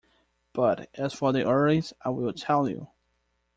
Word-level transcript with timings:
But 0.53 0.89
as 0.95 1.13
for 1.13 1.31
the 1.31 1.41
earrings— 1.41 1.93
I 2.03 2.09
will 2.09 2.33
tell 2.33 2.67
you. 2.67 2.87